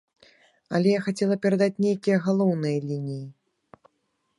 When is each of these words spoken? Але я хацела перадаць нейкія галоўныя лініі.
Але 0.79 0.89
я 0.95 1.01
хацела 1.07 1.35
перадаць 1.45 1.81
нейкія 1.87 2.17
галоўныя 2.27 2.77
лініі. 2.91 3.23